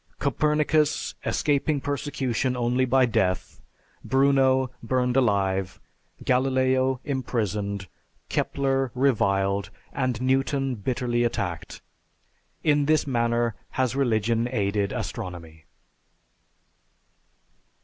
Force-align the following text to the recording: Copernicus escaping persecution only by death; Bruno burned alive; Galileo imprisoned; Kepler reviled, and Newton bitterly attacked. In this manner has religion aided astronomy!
Copernicus 0.17 1.13
escaping 1.27 1.79
persecution 1.79 2.57
only 2.57 2.85
by 2.85 3.05
death; 3.05 3.61
Bruno 4.03 4.71
burned 4.81 5.15
alive; 5.15 5.79
Galileo 6.23 6.99
imprisoned; 7.03 7.87
Kepler 8.27 8.89
reviled, 8.95 9.69
and 9.93 10.19
Newton 10.19 10.73
bitterly 10.73 11.23
attacked. 11.23 11.83
In 12.63 12.85
this 12.87 13.05
manner 13.05 13.53
has 13.77 13.95
religion 13.95 14.49
aided 14.51 14.91
astronomy! 14.91 15.65